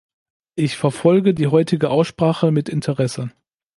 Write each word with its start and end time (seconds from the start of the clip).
Ich 0.55 0.77
verfolge 0.77 1.35
die 1.35 1.45
heutige 1.45 1.91
Aussprache 1.91 2.49
mit 2.51 2.69
Interesse. 2.69 3.29